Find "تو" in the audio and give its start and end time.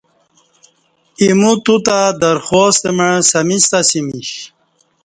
1.63-1.75